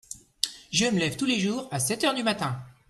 [0.71, 2.59] je me lève tous les jours à sept heures du matin.